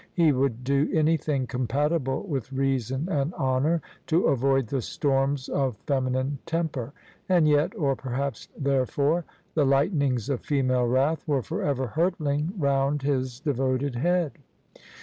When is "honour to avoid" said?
3.35-4.65